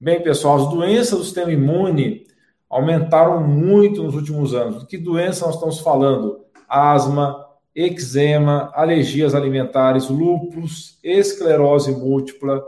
[0.00, 2.24] Bem, pessoal, as doenças do sistema imune
[2.70, 4.80] aumentaram muito nos últimos anos.
[4.80, 6.44] De que doença nós estamos falando?
[6.68, 12.62] Asma, eczema, alergias alimentares, lúpus, esclerose múltipla,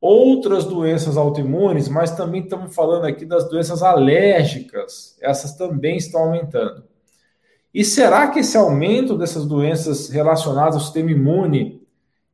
[0.00, 5.18] outras doenças autoimunes, mas também estamos falando aqui das doenças alérgicas.
[5.20, 6.84] Essas também estão aumentando.
[7.74, 11.85] E será que esse aumento dessas doenças relacionadas ao sistema imune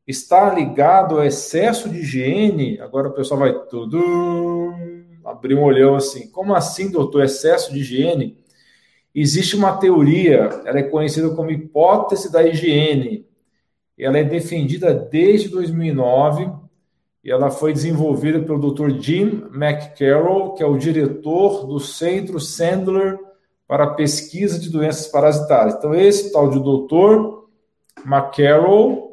[0.07, 2.81] está ligado ao excesso de higiene?
[2.81, 4.73] Agora o pessoal vai tudo
[5.25, 6.31] abrir um olhão assim.
[6.31, 7.25] Como assim, doutor?
[7.25, 8.39] Excesso de higiene?
[9.15, 13.27] Existe uma teoria, ela é conhecida como hipótese da higiene.
[13.99, 16.51] Ela é defendida desde 2009
[17.23, 18.99] e ela foi desenvolvida pelo Dr.
[18.99, 23.19] Jim McCarroll, que é o diretor do Centro Sandler
[23.69, 25.77] para a Pesquisa de Doenças Parasitárias.
[25.77, 27.43] Então, esse tal de Dr.
[28.05, 29.12] McCarroll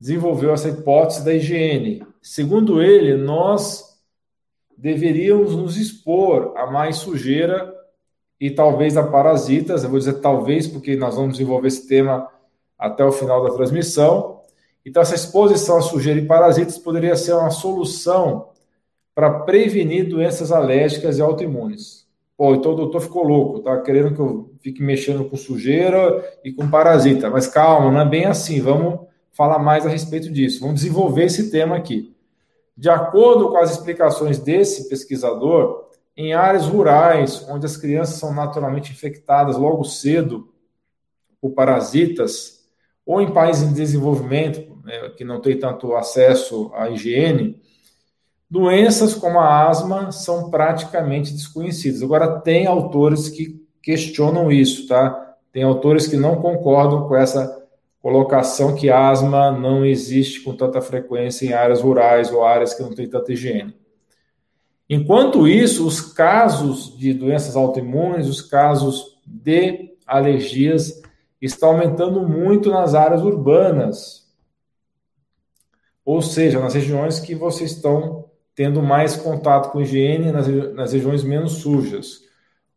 [0.00, 2.06] desenvolveu essa hipótese da higiene.
[2.22, 3.98] Segundo ele, nós
[4.76, 7.74] deveríamos nos expor a mais sujeira
[8.40, 9.82] e talvez a parasitas.
[9.82, 12.28] Eu vou dizer talvez, porque nós vamos desenvolver esse tema
[12.78, 14.42] até o final da transmissão.
[14.86, 18.50] Então, essa exposição a sujeira e parasitas poderia ser uma solução
[19.14, 22.06] para prevenir doenças alérgicas e autoimunes.
[22.36, 26.52] Pô, então o doutor ficou louco, tá querendo que eu fique mexendo com sujeira e
[26.52, 27.28] com parasita.
[27.28, 28.60] Mas calma, não é bem assim.
[28.60, 29.07] Vamos
[29.38, 30.58] falar mais a respeito disso.
[30.58, 32.12] Vamos desenvolver esse tema aqui.
[32.76, 38.90] De acordo com as explicações desse pesquisador, em áreas rurais, onde as crianças são naturalmente
[38.90, 40.52] infectadas logo cedo
[41.40, 42.64] por parasitas,
[43.06, 47.62] ou em países em desenvolvimento, né, que não tem tanto acesso à higiene,
[48.50, 52.02] doenças como a asma são praticamente desconhecidas.
[52.02, 55.36] Agora, tem autores que questionam isso, tá?
[55.52, 57.67] Tem autores que não concordam com essa
[58.00, 62.94] colocação que asma não existe com tanta frequência em áreas rurais ou áreas que não
[62.94, 63.74] tem tanta higiene.
[64.88, 71.02] Enquanto isso, os casos de doenças autoimunes, os casos de alergias
[71.40, 74.26] estão aumentando muito nas áreas urbanas.
[76.04, 81.22] Ou seja, nas regiões que vocês estão tendo mais contato com higiene, nas, nas regiões
[81.22, 82.22] menos sujas.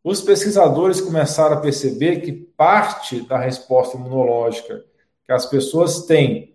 [0.04, 4.84] Os pesquisadores começaram a perceber que parte da resposta imunológica
[5.32, 6.52] que as pessoas têm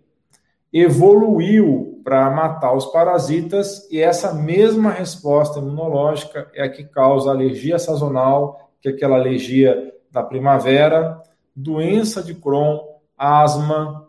[0.71, 7.79] evoluiu para matar os parasitas, e essa mesma resposta imunológica é a que causa alergia
[7.79, 11.19] sazonal, que é aquela alergia da primavera,
[11.55, 12.79] doença de Crohn,
[13.17, 14.05] asma,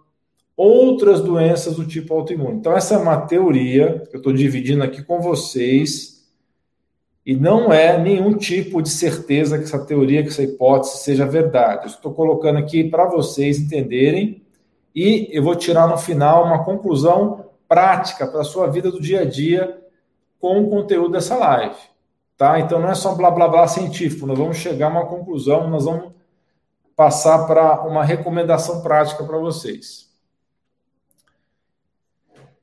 [0.55, 2.59] outras doenças do tipo autoimune.
[2.59, 6.29] Então, essa é uma teoria que eu estou dividindo aqui com vocês,
[7.25, 11.87] e não é nenhum tipo de certeza que essa teoria, que essa hipótese seja verdade.
[11.87, 14.43] Estou colocando aqui para vocês entenderem,
[14.99, 19.21] e eu vou tirar no final uma conclusão prática para a sua vida do dia
[19.21, 19.81] a dia
[20.41, 21.77] com o conteúdo dessa live.
[22.37, 22.59] Tá?
[22.59, 25.85] Então não é só blá blá blá científico, nós vamos chegar a uma conclusão, nós
[25.85, 26.13] vamos
[26.97, 30.09] passar para uma recomendação prática para vocês.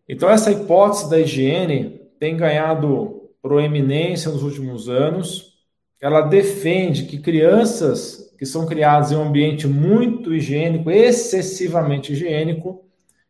[0.08, 5.54] Então essa hipótese da higiene tem ganhado proeminência nos últimos anos.
[6.02, 12.84] Ela defende que crianças que são criadas em um ambiente muito higiênico, excessivamente higiênico,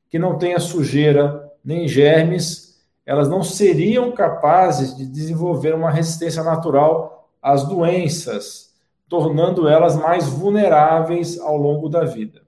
[0.10, 7.30] que não tenha sujeira nem germes, elas não seriam capazes de desenvolver uma resistência natural
[7.42, 8.74] às doenças,
[9.08, 12.42] tornando elas mais vulneráveis ao longo da vida.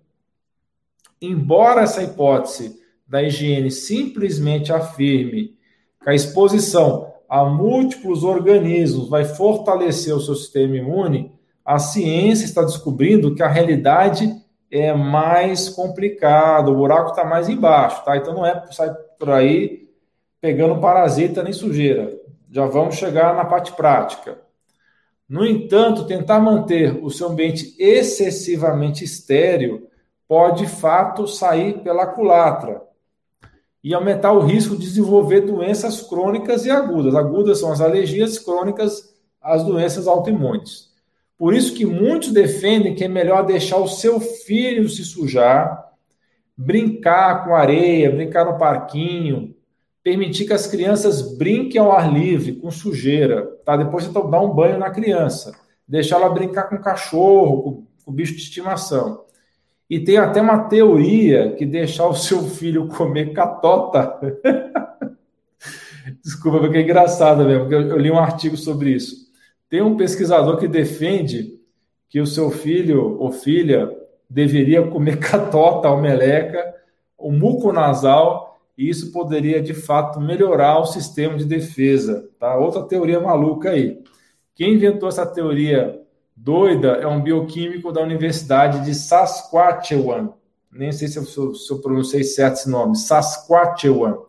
[1.22, 5.56] Embora essa hipótese da higiene simplesmente afirme
[6.04, 11.37] que a exposição a múltiplos organismos vai fortalecer o seu sistema imune,
[11.68, 14.34] a ciência está descobrindo que a realidade
[14.72, 18.16] é mais complicada, o buraco está mais embaixo, tá?
[18.16, 18.90] Então não é sai
[19.20, 19.90] por aí
[20.40, 22.18] pegando parasita nem sujeira.
[22.50, 24.40] Já vamos chegar na parte prática.
[25.28, 29.90] No entanto, tentar manter o seu ambiente excessivamente estéreo
[30.26, 32.82] pode, de fato, sair pela culatra
[33.84, 37.14] e aumentar o risco de desenvolver doenças crônicas e agudas.
[37.14, 40.87] Agudas são as alergias, crônicas as doenças autoimunes.
[41.38, 45.88] Por isso que muitos defendem que é melhor deixar o seu filho se sujar
[46.58, 49.56] brincar com areia, brincar no parquinho,
[50.04, 53.78] permitir que as crianças brinquem ao ar livre, com sujeira, tá?
[53.78, 55.56] Depois você dá um banho na criança,
[55.88, 59.26] deixar ela brincar com cachorro, com, com bicho de estimação.
[59.90, 64.18] E tem até uma teoria que deixar o seu filho comer catota.
[66.24, 69.27] Desculpa, porque é engraçado mesmo, porque eu, eu li um artigo sobre isso.
[69.70, 71.60] Tem um pesquisador que defende
[72.10, 73.90] que o seu filho ou filha
[74.30, 76.76] deveria comer catota ou meleca,
[77.18, 78.48] o muco nasal
[78.78, 82.30] e isso poderia de fato melhorar o sistema de defesa.
[82.40, 82.56] Tá?
[82.56, 84.02] Outra teoria maluca aí.
[84.54, 86.00] Quem inventou essa teoria
[86.36, 90.30] doida é um bioquímico da Universidade de Saskatchewan.
[90.72, 92.96] Nem sei se eu, se eu pronunciei certo esse nome.
[92.96, 94.27] Saskatchewan.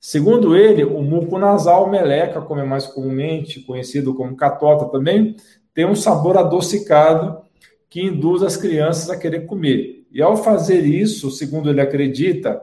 [0.00, 5.36] Segundo ele, o muco nasal meleca, como é mais comumente conhecido como catota também,
[5.74, 7.42] tem um sabor adocicado
[7.90, 10.06] que induz as crianças a querer comer.
[10.10, 12.62] E ao fazer isso, segundo ele acredita,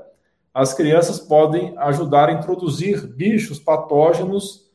[0.51, 4.71] as crianças podem ajudar a introduzir bichos patógenos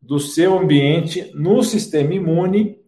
[0.00, 2.80] do seu ambiente no sistema imune,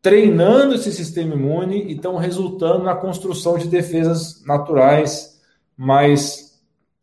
[0.00, 5.38] treinando esse sistema imune e estão resultando na construção de defesas naturais
[5.76, 6.62] mais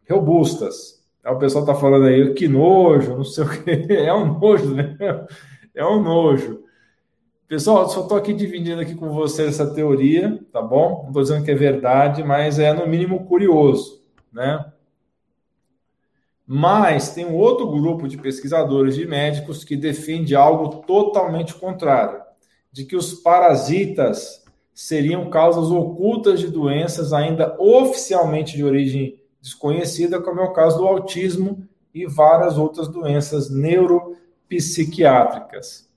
[0.09, 1.00] robustas.
[1.25, 3.71] O pessoal está falando aí, que nojo, não sei o que.
[3.93, 4.97] É um nojo, né?
[5.73, 6.63] É um nojo.
[7.47, 11.01] Pessoal, só estou aqui dividindo aqui com vocês essa teoria, tá bom?
[11.01, 14.01] Não estou dizendo que é verdade, mas é no mínimo curioso,
[14.31, 14.65] né?
[16.47, 22.21] Mas tem um outro grupo de pesquisadores e médicos que defende algo totalmente contrário,
[22.71, 30.39] de que os parasitas seriam causas ocultas de doenças ainda oficialmente de origem desconhecida, como
[30.39, 35.89] é o caso do autismo e várias outras doenças neuropsiquiátricas.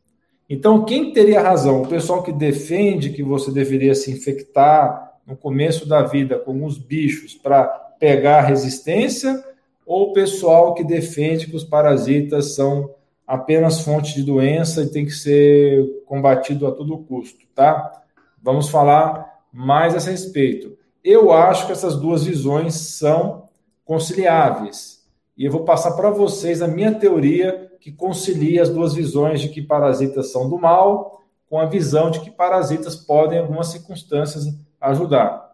[0.49, 1.83] Então, quem teria razão?
[1.83, 6.77] O pessoal que defende que você deveria se infectar no começo da vida com alguns
[6.77, 7.65] bichos para
[7.99, 9.43] pegar resistência,
[9.87, 12.91] ou o pessoal que defende que os parasitas são
[13.27, 18.03] apenas fonte de doença e tem que ser combatido a todo custo, tá?
[18.43, 20.77] Vamos falar mais a respeito.
[21.05, 23.51] Eu acho que essas duas visões são
[23.85, 25.05] conciliáveis.
[25.37, 29.51] E eu vou passar para vocês a minha teoria que concilia as duas visões de
[29.51, 34.47] que parasitas são do mal com a visão de que parasitas podem, em algumas circunstâncias,
[34.81, 35.45] ajudar.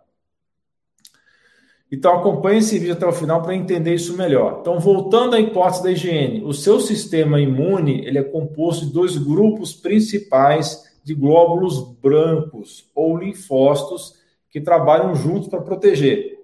[1.91, 4.59] Então acompanhe esse vídeo até o final para entender isso melhor.
[4.61, 9.17] Então, voltando à hipótese da higiene, o seu sistema imune ele é composto de dois
[9.17, 14.20] grupos principais de glóbulos brancos ou linfócitos
[14.51, 16.41] que trabalham juntos para proteger.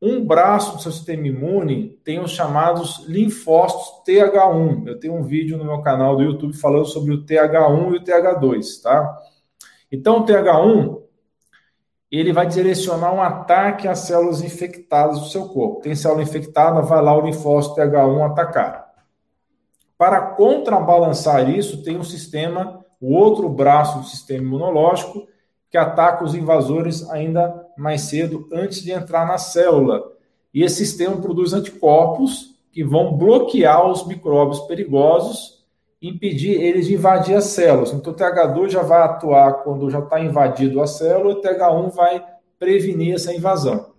[0.00, 4.86] Um braço do seu sistema imune tem os chamados linfócitos TH1.
[4.86, 8.04] Eu tenho um vídeo no meu canal do YouTube falando sobre o TH1 e o
[8.04, 9.18] TH2, tá?
[9.90, 10.98] Então, o TH1
[12.10, 15.82] ele vai direcionar um ataque às células infectadas do seu corpo.
[15.82, 18.88] Tem célula infectada, vai lá o linfócito TH1 atacar.
[19.96, 25.26] Para contrabalançar isso, tem um sistema, o outro braço do sistema imunológico,
[25.70, 30.12] que ataca os invasores ainda mais cedo, antes de entrar na célula.
[30.52, 35.64] E esse sistema produz anticorpos que vão bloquear os micróbios perigosos
[36.00, 37.92] e impedir eles de invadir as células.
[37.92, 42.24] Então, o TH2 já vai atuar quando já está invadido a célula, o TH1 vai
[42.58, 43.92] prevenir essa invasão.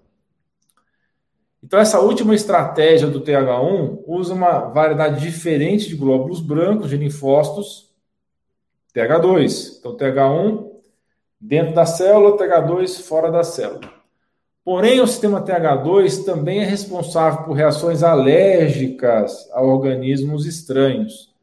[1.61, 7.93] Então, essa última estratégia do TH1 usa uma variedade diferente de glóbulos brancos, de linfócitos,
[8.95, 9.77] TH2.
[9.79, 10.68] Então, TH1
[11.39, 13.99] dentro da célula, TH2 fora da célula.
[14.63, 21.33] Porém, o sistema TH2 também é responsável por reações alérgicas a organismos estranhos.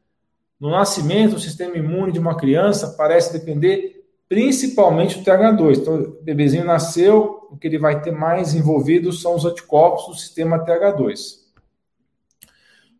[0.60, 5.78] No nascimento, o sistema imune de uma criança parece depender principalmente do TH2.
[5.78, 10.14] Então, o bebezinho nasceu, o que ele vai ter mais envolvido são os anticorpos do
[10.14, 11.46] sistema TH2.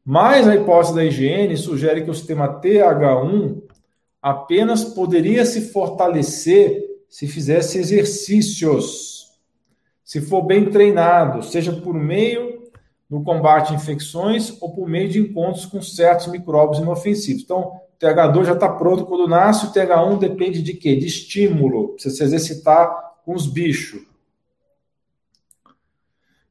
[0.04, 3.62] Mas a hipótese da higiene sugere que o sistema TH1
[4.23, 9.38] apenas poderia se fortalecer se fizesse exercícios,
[10.04, 12.56] se for bem treinado, seja por meio
[13.08, 17.42] do combate a infecções ou por meio de encontros com certos micróbios inofensivos.
[17.42, 20.96] Então, o TH2 já está pronto quando nasce, o TH1 depende de quê?
[20.96, 24.02] De estímulo, precisa se exercitar com os bichos.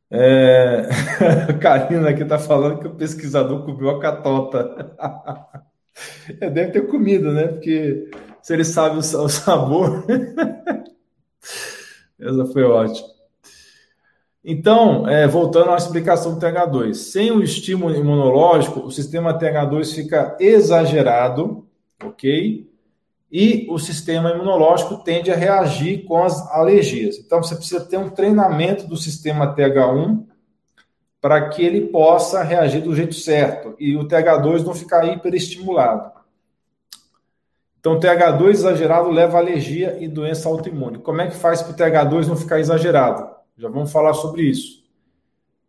[0.10, 0.88] É...
[1.60, 4.96] Karina aqui está falando que o pesquisador comeu a catota.
[6.42, 7.48] É, deve ter comido, né?
[7.48, 8.10] Porque
[8.46, 10.06] se ele sabe o, sabor.
[12.20, 13.08] Essa foi ótima.
[14.44, 20.38] Então, é, voltando à explicação do TH2, sem o estímulo imunológico, o sistema TH2 fica
[20.40, 21.66] exagerado,
[22.04, 22.70] ok?
[23.32, 27.18] E o sistema imunológico tende a reagir com as alergias.
[27.18, 30.24] Então, você precisa ter um treinamento do sistema TH1
[31.20, 36.15] para que ele possa reagir do jeito certo e o TH2 não ficar hiperestimulado.
[37.86, 40.98] Então, TH2 exagerado leva alergia e doença autoimune.
[40.98, 43.30] Como é que faz para o TH2 não ficar exagerado?
[43.56, 44.84] Já vamos falar sobre isso.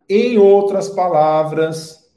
[0.09, 2.09] Em outras palavras,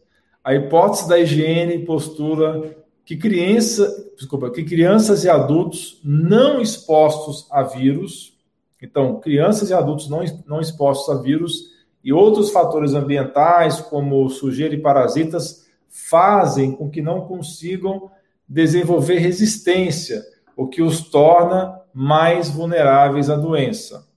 [0.42, 7.62] a hipótese da higiene postula que, criança, desculpa, que crianças e adultos não expostos a
[7.62, 8.32] vírus,
[8.80, 14.74] então, crianças e adultos não, não expostos a vírus, e outros fatores ambientais, como sujeira
[14.74, 18.10] e parasitas, fazem com que não consigam
[18.50, 20.24] desenvolver resistência,
[20.56, 24.08] o que os torna mais vulneráveis à doença.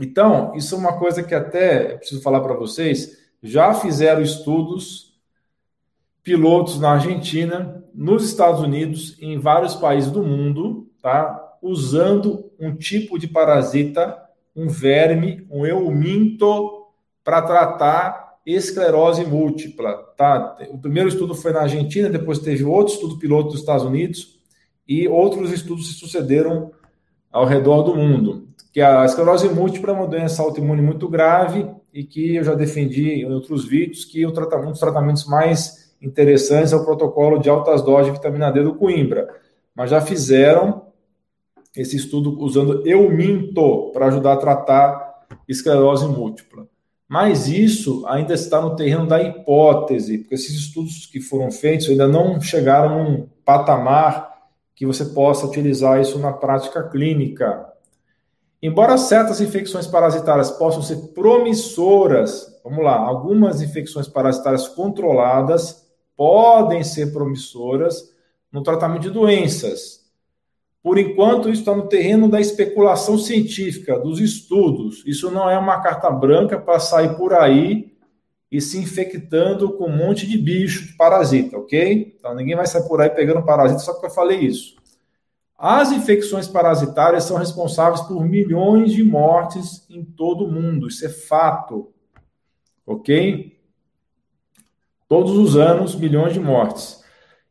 [0.00, 5.20] Então, isso é uma coisa que até preciso falar para vocês, já fizeram estudos
[6.22, 11.58] pilotos na Argentina, nos Estados Unidos, em vários países do mundo, tá?
[11.60, 14.16] Usando um tipo de parasita,
[14.54, 16.86] um verme, um euminto,
[17.24, 20.56] para tratar esclerose múltipla, tá?
[20.70, 24.40] O primeiro estudo foi na Argentina, depois teve outro estudo piloto dos Estados Unidos
[24.86, 26.72] e outros estudos se sucederam
[27.30, 28.48] ao redor do mundo.
[28.72, 33.10] Que a esclerose múltipla é uma doença autoimune muito grave e que eu já defendi
[33.10, 37.48] em outros vídeos que o tratamento, um dos tratamentos mais interessantes é o protocolo de
[37.48, 39.28] altas doses de vitamina D do Coimbra.
[39.74, 40.86] Mas já fizeram
[41.76, 46.66] esse estudo usando euminto para ajudar a tratar esclerose múltipla.
[47.12, 52.08] Mas isso ainda está no terreno da hipótese, porque esses estudos que foram feitos ainda
[52.08, 54.32] não chegaram num patamar
[54.74, 57.70] que você possa utilizar isso na prática clínica.
[58.62, 67.12] Embora certas infecções parasitárias possam ser promissoras, vamos lá, algumas infecções parasitárias controladas podem ser
[67.12, 68.10] promissoras
[68.50, 70.01] no tratamento de doenças.
[70.82, 75.04] Por enquanto, isso está no terreno da especulação científica, dos estudos.
[75.06, 77.92] Isso não é uma carta branca para sair por aí
[78.50, 82.14] e se infectando com um monte de bicho, de parasita, ok?
[82.18, 84.74] Então, ninguém vai sair por aí pegando parasita só porque eu falei isso.
[85.56, 90.88] As infecções parasitárias são responsáveis por milhões de mortes em todo o mundo.
[90.88, 91.92] Isso é fato.
[92.84, 93.56] Ok?
[95.08, 97.01] Todos os anos, milhões de mortes.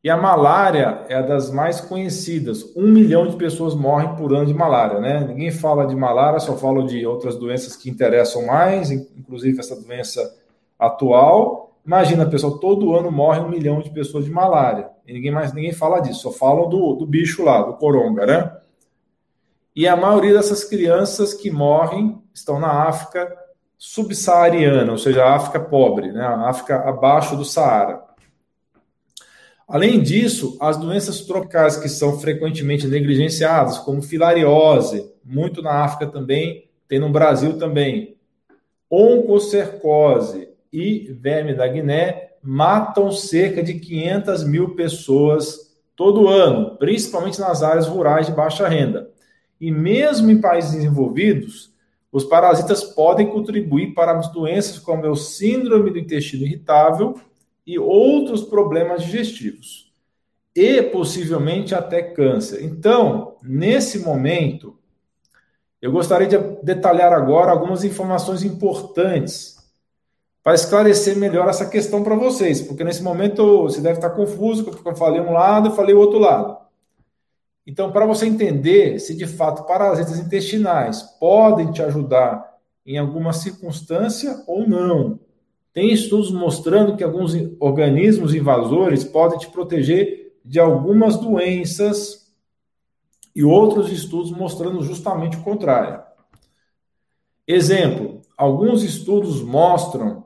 [0.03, 2.75] E a malária é a das mais conhecidas.
[2.75, 5.19] Um milhão de pessoas morrem por ano de malária, né?
[5.27, 10.35] Ninguém fala de malária, só fala de outras doenças que interessam mais, inclusive essa doença
[10.79, 11.75] atual.
[11.85, 14.89] Imagina, pessoal, todo ano morre um milhão de pessoas de malária.
[15.05, 18.57] E ninguém mais ninguém fala disso, só falam do, do bicho lá, do coronga, né?
[19.75, 23.31] E a maioria dessas crianças que morrem estão na África
[23.77, 26.21] subsaariana, ou seja, a África pobre, né?
[26.21, 28.10] a África abaixo do Saara.
[29.71, 36.69] Além disso, as doenças tropicais que são frequentemente negligenciadas, como filariose, muito na África também,
[36.89, 38.17] tem no Brasil também,
[38.89, 47.63] oncocercose, e verme da Guiné matam cerca de 500 mil pessoas todo ano, principalmente nas
[47.63, 49.09] áreas rurais de baixa renda.
[49.59, 51.71] E mesmo em países desenvolvidos,
[52.11, 57.15] os parasitas podem contribuir para as doenças como o síndrome do intestino irritável
[57.71, 59.89] e outros problemas digestivos,
[60.53, 62.65] e possivelmente até câncer.
[62.65, 64.77] Então, nesse momento,
[65.81, 69.55] eu gostaria de detalhar agora algumas informações importantes
[70.43, 74.85] para esclarecer melhor essa questão para vocês, porque nesse momento você deve estar confuso, porque
[74.85, 76.57] eu falei um lado e falei o outro lado.
[77.65, 82.51] Então, para você entender se de fato parasitas intestinais podem te ajudar
[82.85, 85.17] em alguma circunstância ou não,
[85.73, 92.31] tem estudos mostrando que alguns organismos invasores podem te proteger de algumas doenças
[93.35, 96.01] e outros estudos mostrando justamente o contrário.
[97.47, 100.25] Exemplo: alguns estudos mostram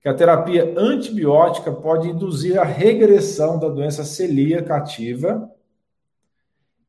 [0.00, 5.50] que a terapia antibiótica pode induzir a regressão da doença celíaca ativa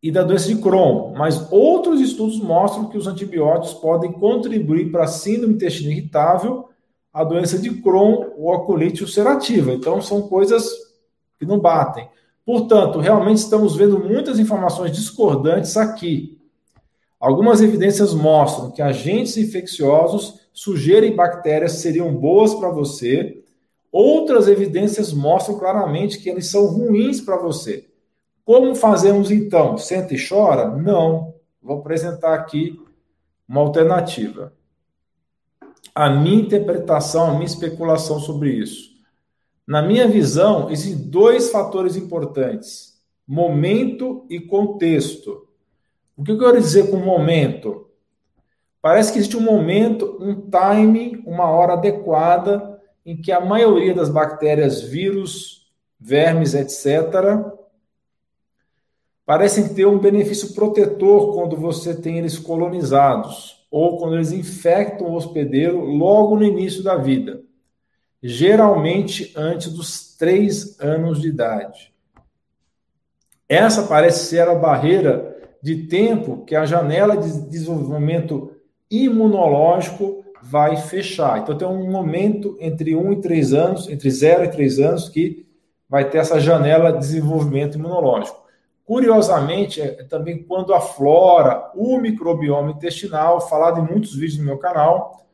[0.02, 5.04] e da doença de Crohn, mas outros estudos mostram que os antibióticos podem contribuir para
[5.04, 6.70] a síndrome intestino irritável,
[7.14, 9.72] a doença de Crohn ou a colite ulcerativa.
[9.74, 10.70] Então, são coisas
[11.38, 12.08] que não batem.
[12.46, 16.40] Portanto, realmente estamos vendo muitas informações discordantes aqui.
[17.20, 23.44] Algumas evidências mostram que agentes infecciosos sujeira e bactérias seriam boas para você.
[23.92, 27.88] Outras evidências mostram claramente que eles são ruins para você.
[28.44, 29.78] Como fazemos então?
[29.78, 30.68] Senta e chora?
[30.70, 31.34] Não.
[31.62, 32.82] Vou apresentar aqui
[33.48, 34.54] uma alternativa.
[35.94, 38.92] A minha interpretação, a minha especulação sobre isso.
[39.68, 45.48] Na minha visão, existem dois fatores importantes: momento e contexto.
[46.16, 47.88] O que eu quero dizer com momento?
[48.82, 54.10] Parece que existe um momento, um time, uma hora adequada em que a maioria das
[54.10, 57.46] bactérias, vírus, vermes, etc.,
[59.26, 65.16] parecem ter um benefício protetor quando você tem eles colonizados ou quando eles infectam o
[65.16, 67.42] hospedeiro logo no início da vida,
[68.22, 71.94] geralmente antes dos três anos de idade.
[73.48, 75.32] Essa parece ser a barreira
[75.64, 78.52] de tempo que a janela de desenvolvimento
[78.90, 81.40] imunológico vai fechar.
[81.40, 85.46] Então tem um momento entre 1 e 3 anos, entre 0 e 3 anos, que
[85.88, 88.41] vai ter essa janela de desenvolvimento imunológico.
[88.92, 95.26] Curiosamente, é também quando aflora o microbioma intestinal, falado em muitos vídeos no meu canal,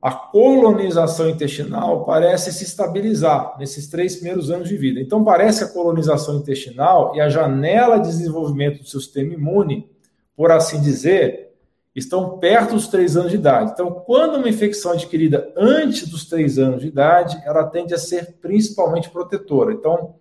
[0.00, 4.98] a colonização intestinal parece se estabilizar nesses três primeiros anos de vida.
[4.98, 9.90] Então, parece a colonização intestinal e a janela de desenvolvimento do sistema imune,
[10.34, 11.50] por assim dizer,
[11.94, 13.72] estão perto dos três anos de idade.
[13.72, 17.98] Então, quando uma infecção é adquirida antes dos três anos de idade, ela tende a
[17.98, 19.74] ser principalmente protetora.
[19.74, 20.14] Então,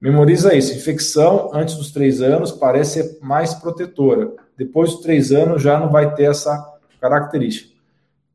[0.00, 4.32] memoriza isso: infecção antes dos três anos parece ser mais protetora.
[4.56, 7.74] Depois dos três anos já não vai ter essa característica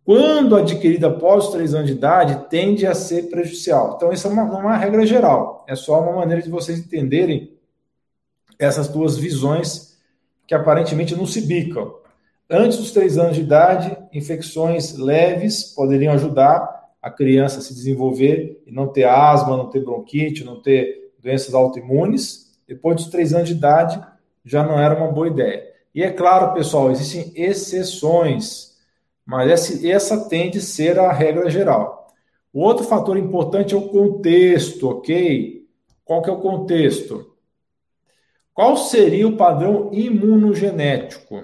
[0.10, 3.94] quando adquirida após os três anos de idade, tende a ser prejudicial.
[3.96, 5.63] Então, isso é uma, uma regra geral.
[5.70, 7.54] É só uma maneira de vocês entenderem
[8.58, 10.00] essas duas visões
[10.48, 11.94] que aparentemente não se bicam.
[12.50, 18.63] Antes dos três anos de idade, infecções leves poderiam ajudar a criança a se desenvolver
[18.66, 22.58] e não ter asma, não ter bronquite, não ter doenças autoimunes.
[22.68, 24.00] Depois dos três anos de idade,
[24.46, 25.68] já não era uma boa ideia.
[25.94, 28.70] E é claro, pessoal, existem exceções
[29.30, 32.08] mas essa, tende a ser a regra geral.
[32.52, 35.68] O outro fator importante é o contexto, ok?
[36.04, 37.32] Qual que é o contexto?
[38.52, 41.44] Qual seria o padrão imunogenético?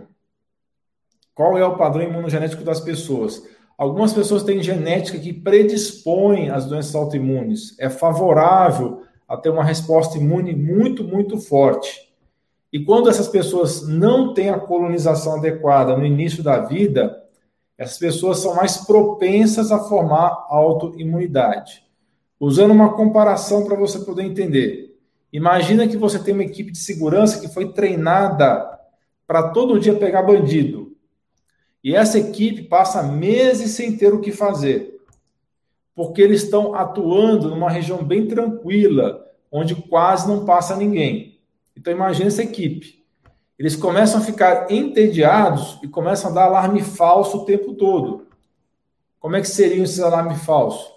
[1.36, 3.48] Qual é o padrão imunogenético das pessoas?
[3.78, 10.18] Algumas pessoas têm genética que predispõe às doenças autoimunes, é favorável a ter uma resposta
[10.18, 12.14] imune muito, muito forte.
[12.72, 17.24] E quando essas pessoas não têm a colonização adequada no início da vida,
[17.78, 21.84] essas pessoas são mais propensas a formar autoimunidade.
[22.40, 24.98] Usando uma comparação para você poder entender.
[25.32, 28.80] Imagina que você tem uma equipe de segurança que foi treinada
[29.26, 30.96] para todo dia pegar bandido.
[31.84, 34.95] E essa equipe passa meses sem ter o que fazer.
[35.96, 41.40] Porque eles estão atuando numa região bem tranquila, onde quase não passa ninguém.
[41.76, 43.06] Então imagine essa equipe
[43.58, 48.28] eles começam a ficar entediados e começam a dar alarme falso o tempo todo.
[49.20, 50.94] Como é que seriam esses alarmes falsos?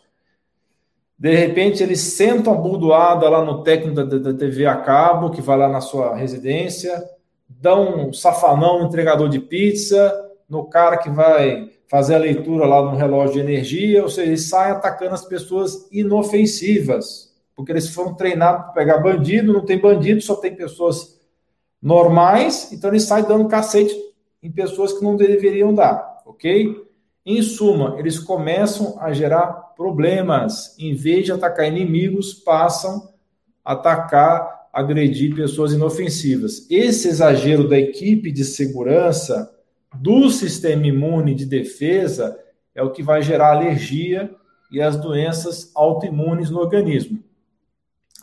[1.17, 5.41] De repente, eles sentam a burdoada lá no técnico da, da, TV a cabo, que
[5.41, 7.03] vai lá na sua residência,
[7.49, 10.13] dão um safanão no entregador de pizza,
[10.49, 14.49] no cara que vai fazer a leitura lá no relógio de energia, ou seja, eles
[14.49, 20.21] saem atacando as pessoas inofensivas, porque eles foram treinados para pegar bandido, não tem bandido,
[20.21, 21.19] só tem pessoas
[21.81, 23.95] normais, então ele sai dando cacete
[24.43, 26.77] em pessoas que não deveriam dar, ok?
[27.25, 29.47] Em suma, eles começam a gerar
[29.77, 30.75] problemas.
[30.79, 33.13] Em vez de atacar inimigos, passam
[33.65, 36.67] a atacar, agredir pessoas inofensivas.
[36.71, 39.51] Esse exagero da equipe de segurança,
[39.95, 42.39] do sistema imune de defesa,
[42.75, 44.31] é o que vai gerar alergia
[44.71, 47.23] e as doenças autoimunes no organismo.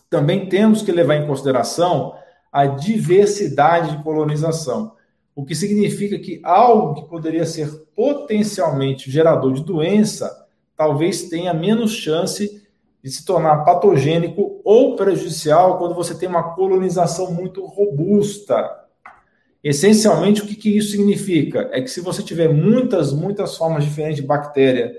[0.10, 2.16] Também temos que levar em consideração
[2.52, 4.94] a diversidade de colonização,
[5.36, 10.46] o que significa que algo que poderia ser potencialmente gerador de doença
[10.78, 12.64] talvez tenha menos chance
[13.04, 18.85] de se tornar patogênico ou prejudicial quando você tem uma colonização muito robusta.
[19.66, 21.68] Essencialmente, o que, que isso significa?
[21.72, 24.96] É que se você tiver muitas, muitas formas diferentes de bactéria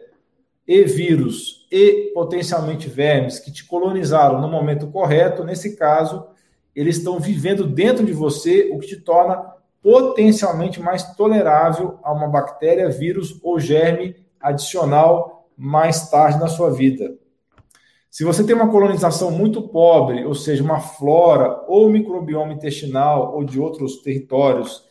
[0.66, 6.26] e vírus e potencialmente vermes que te colonizaram no momento correto, nesse caso,
[6.74, 12.26] eles estão vivendo dentro de você, o que te torna potencialmente mais tolerável a uma
[12.26, 17.14] bactéria, vírus ou germe adicional mais tarde na sua vida.
[18.10, 23.44] Se você tem uma colonização muito pobre, ou seja, uma flora ou microbioma intestinal ou
[23.44, 24.84] de outros territórios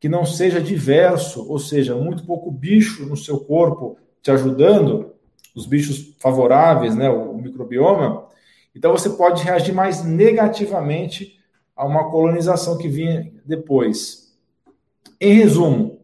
[0.00, 5.12] que não seja diverso, ou seja, muito pouco bicho no seu corpo te ajudando,
[5.54, 8.26] os bichos favoráveis, né, o microbioma,
[8.74, 11.38] então você pode reagir mais negativamente
[11.76, 14.34] a uma colonização que vinha depois.
[15.20, 16.00] Em resumo,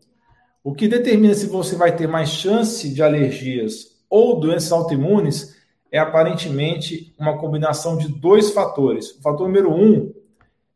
[0.62, 5.56] o que determina se você vai ter mais chance de alergias ou doenças autoimunes
[5.90, 9.12] é aparentemente uma combinação de dois fatores.
[9.12, 10.12] O fator número um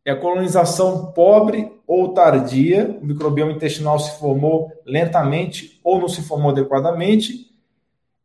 [0.04, 6.22] é a colonização pobre ou tardia, o microbioma intestinal se formou lentamente ou não se
[6.22, 7.50] formou adequadamente,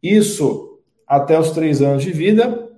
[0.02, 2.69] isso até os três anos de vida,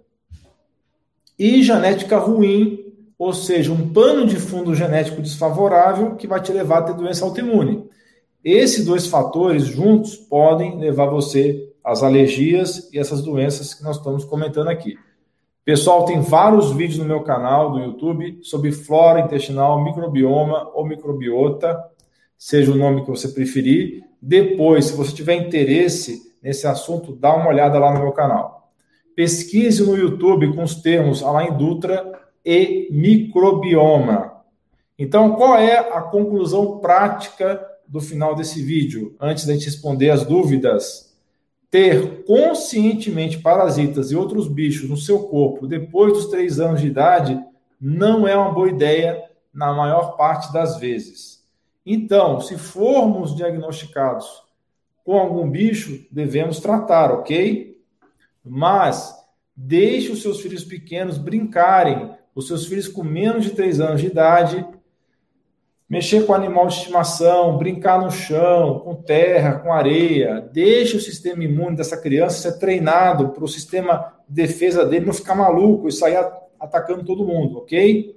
[1.38, 2.86] e genética ruim,
[3.18, 7.24] ou seja, um pano de fundo genético desfavorável que vai te levar a ter doença
[7.24, 7.90] autoimune.
[8.44, 14.26] Esses dois fatores juntos podem levar você às alergias e essas doenças que nós estamos
[14.26, 14.98] comentando aqui.
[15.64, 21.80] Pessoal, tem vários vídeos no meu canal do YouTube sobre flora intestinal, microbioma ou microbiota,
[22.38, 24.04] seja o nome que você preferir.
[24.22, 28.72] depois, se você tiver interesse nesse assunto, dá uma olhada lá no meu canal.
[29.16, 34.40] Pesquise no YouTube com os termos Alain Dutra e microbioma.
[34.98, 39.16] Então, qual é a conclusão prática do final desse vídeo?
[39.20, 41.09] Antes da gente responder as dúvidas,
[41.70, 47.40] ter conscientemente parasitas e outros bichos no seu corpo depois dos três anos de idade
[47.80, 51.44] não é uma boa ideia na maior parte das vezes.
[51.86, 54.44] Então, se formos diagnosticados
[55.04, 57.78] com algum bicho, devemos tratar, ok?
[58.44, 59.16] Mas
[59.56, 64.08] deixe os seus filhos pequenos brincarem, os seus filhos com menos de 3 anos de
[64.08, 64.66] idade,
[65.90, 70.48] mexer com animal de estimação, brincar no chão, com terra, com areia.
[70.54, 75.14] Deixe o sistema imune dessa criança ser treinado para o sistema de defesa dele não
[75.14, 76.18] ficar maluco e sair
[76.60, 78.16] atacando todo mundo, ok?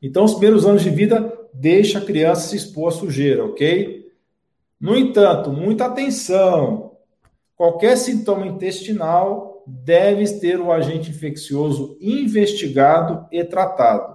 [0.00, 4.06] Então, os primeiros anos de vida, deixa a criança se expor à sujeira, ok?
[4.80, 6.92] No entanto, muita atenção.
[7.56, 14.13] Qualquer sintoma intestinal deve ter o agente infeccioso investigado e tratado.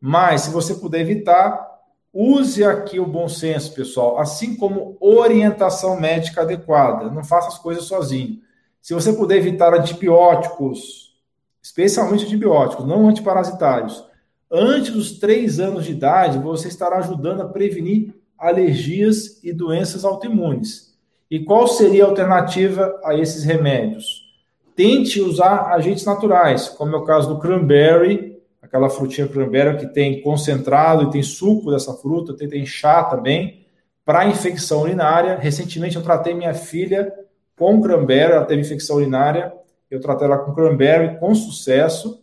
[0.00, 1.66] Mas, se você puder evitar,
[2.12, 7.10] use aqui o bom senso, pessoal, assim como orientação médica adequada.
[7.10, 8.40] Não faça as coisas sozinho.
[8.80, 11.16] Se você puder evitar antibióticos,
[11.62, 14.04] especialmente antibióticos, não antiparasitários,
[14.50, 20.96] antes dos três anos de idade, você estará ajudando a prevenir alergias e doenças autoimunes.
[21.30, 24.26] E qual seria a alternativa a esses remédios?
[24.74, 28.27] Tente usar agentes naturais, como é o caso do cranberry,
[28.68, 33.66] aquela frutinha cranberry que tem concentrado e tem suco dessa fruta, tem, tem chá também,
[34.04, 35.36] para infecção urinária.
[35.36, 37.12] Recentemente eu tratei minha filha
[37.58, 39.52] com cranberry, ela teve infecção urinária,
[39.90, 42.22] eu tratei ela com cranberry com sucesso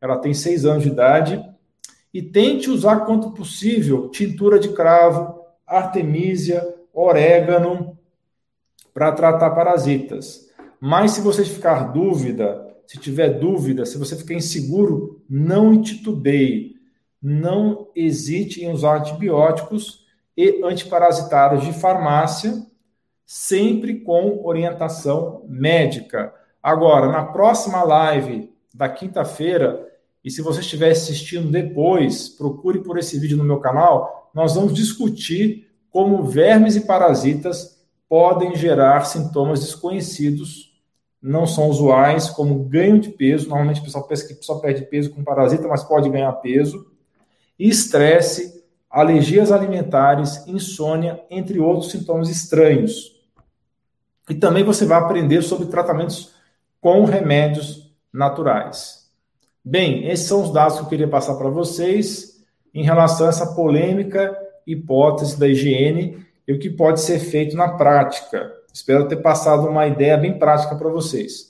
[0.00, 1.44] ela tem seis anos de idade,
[2.12, 7.98] e tente usar quanto possível tintura de cravo, artemisia, orégano
[8.94, 10.48] para tratar parasitas.
[10.80, 16.76] Mas se você ficar dúvida, se tiver dúvida, se você ficar inseguro, não intitubeie.
[17.20, 22.64] Não hesite em usar antibióticos e antiparasitários de farmácia,
[23.26, 26.32] sempre com orientação médica.
[26.62, 29.86] Agora, na próxima live da quinta-feira,
[30.24, 34.74] e se você estiver assistindo depois, procure por esse vídeo no meu canal, nós vamos
[34.74, 40.67] discutir como vermes e parasitas podem gerar sintomas desconhecidos,
[41.20, 43.48] não são usuais, como ganho de peso.
[43.48, 46.86] Normalmente o pessoal pensa que só perde peso com parasita, mas pode ganhar peso.
[47.58, 53.16] Estresse, alergias alimentares, insônia, entre outros sintomas estranhos.
[54.30, 56.32] E também você vai aprender sobre tratamentos
[56.80, 59.08] com remédios naturais.
[59.64, 63.54] Bem, esses são os dados que eu queria passar para vocês em relação a essa
[63.54, 68.57] polêmica hipótese da higiene e o que pode ser feito na prática.
[68.72, 71.46] Espero ter passado uma ideia bem prática para vocês.